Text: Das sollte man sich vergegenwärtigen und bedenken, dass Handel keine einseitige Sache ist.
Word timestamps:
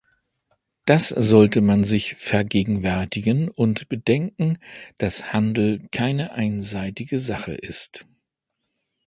Das 0.85 1.09
sollte 1.09 1.61
man 1.61 1.83
sich 1.83 2.15
vergegenwärtigen 2.15 3.49
und 3.49 3.87
bedenken, 3.87 4.57
dass 4.97 5.31
Handel 5.31 5.87
keine 5.91 6.31
einseitige 6.31 7.19
Sache 7.19 7.53
ist. 7.53 8.07